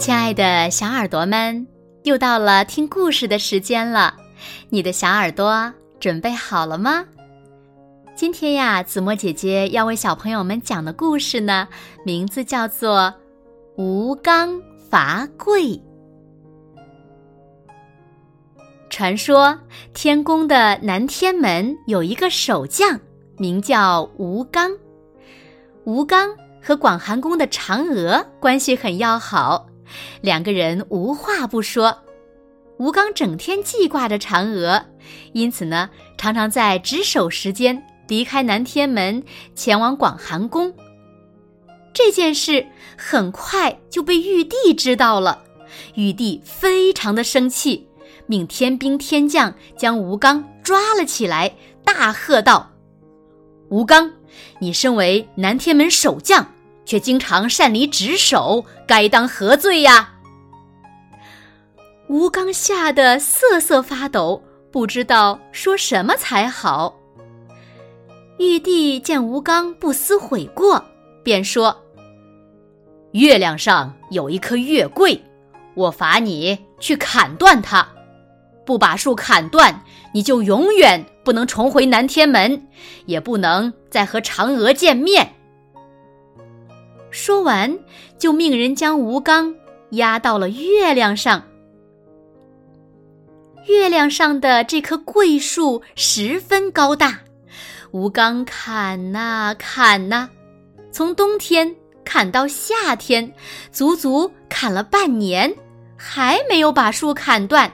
[0.00, 1.66] 亲爱的小耳朵们，
[2.04, 4.16] 又到了听故事的时间了。
[4.70, 7.04] 你的小耳朵准备好了吗？
[8.16, 11.68] 今天呀，子墨姐姐要为小朋友们讲的故事呢，
[12.02, 12.98] 名字叫做
[13.76, 14.58] 《吴刚
[14.88, 15.64] 伐桂》。
[18.88, 19.58] 传说
[19.92, 22.98] 天宫的南天门有一个守将，
[23.36, 24.70] 名叫吴刚。
[25.84, 29.66] 吴刚和广寒宫的嫦娥关系很要好。
[30.20, 31.98] 两个人无话不说，
[32.78, 34.84] 吴刚整天记挂着嫦娥，
[35.32, 39.22] 因此呢，常常在值守时间离开南天门，
[39.54, 40.74] 前往广寒宫。
[41.92, 42.66] 这件事
[42.96, 45.42] 很快就被玉帝知道了，
[45.94, 47.88] 玉帝非常的生气，
[48.26, 51.52] 命天兵天将将吴刚抓了起来，
[51.84, 52.70] 大喝道
[53.68, 54.10] ：“吴刚，
[54.60, 56.54] 你身为南天门守将！”
[56.90, 60.14] 却经常擅离职守，该当何罪呀？
[62.08, 66.98] 吴刚吓得瑟瑟发抖，不知道说什么才好。
[68.40, 70.84] 玉帝见吴刚不思悔过，
[71.22, 71.80] 便说
[73.14, 75.22] ：“月亮上有一棵月桂，
[75.74, 77.86] 我罚你去砍断它。
[78.66, 82.66] 不把树砍断，你就永远不能重回南天门，
[83.06, 85.34] 也不能再和嫦娥见面。”
[87.10, 87.78] 说完，
[88.18, 89.54] 就命人将吴刚
[89.90, 91.42] 压到了月亮上。
[93.66, 97.20] 月亮上的这棵桂树十分高大，
[97.90, 100.28] 吴刚砍呐砍呐，
[100.90, 101.72] 从冬天
[102.04, 103.32] 砍到夏天，
[103.70, 105.54] 足足砍了半年，
[105.96, 107.70] 还没有把树砍断。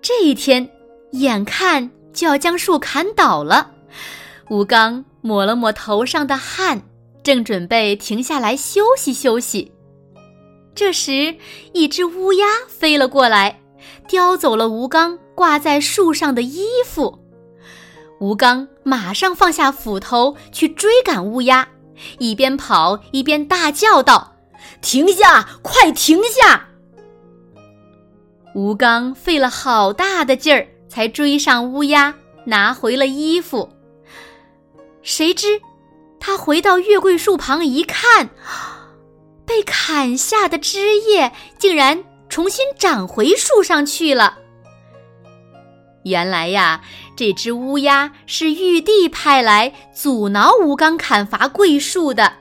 [0.00, 0.66] 这一天，
[1.10, 3.70] 眼看就要将树砍倒了，
[4.48, 6.80] 吴刚抹了抹头上的汗。
[7.28, 9.70] 正准备停下来休息休息，
[10.74, 11.36] 这时
[11.74, 13.60] 一只乌鸦飞了过来，
[14.08, 17.18] 叼走了吴刚挂在树上的衣服。
[18.18, 21.68] 吴刚马上放下斧头去追赶乌鸦，
[22.18, 24.34] 一边跑一边大叫道
[24.80, 25.46] ：“停下！
[25.60, 26.70] 快停下！”
[28.56, 32.14] 吴刚费了好大的劲儿才追上乌鸦，
[32.46, 33.68] 拿回了衣服。
[35.02, 35.60] 谁知。
[36.20, 38.30] 他回到月桂树旁一看，
[39.46, 44.38] 被砍下的枝叶竟然重新长回树上去了。
[46.04, 46.80] 原来呀，
[47.16, 52.32] 这只乌鸦是玉帝派来阻挠吴刚砍伐桂树的。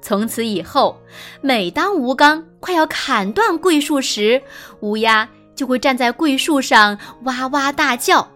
[0.00, 1.00] 从此以后，
[1.40, 4.42] 每当吴刚快要砍断桂树时，
[4.80, 8.28] 乌鸦就会站在桂树上哇哇大叫。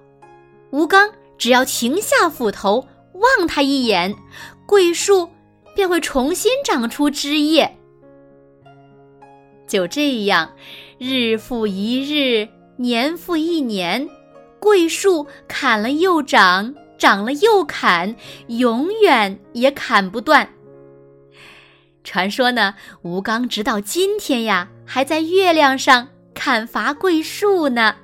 [0.70, 2.86] 吴刚只要停下斧头。
[3.18, 4.14] 望他一眼，
[4.66, 5.28] 桂树
[5.74, 7.76] 便会重新长出枝叶。
[9.66, 10.52] 就这样，
[10.98, 14.08] 日复一日，年复一年，
[14.58, 20.48] 桂树砍了又长，长了又砍，永远也砍不断。
[22.02, 27.94] 传说呢，吴刚直到今天呀，还在月亮上砍伐桂树呢。